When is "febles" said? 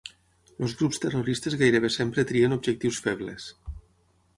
3.09-3.51